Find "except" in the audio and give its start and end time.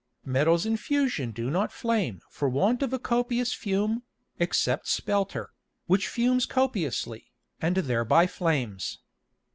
4.39-4.87